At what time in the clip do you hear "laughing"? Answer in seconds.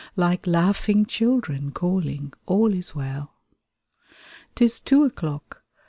0.47-1.05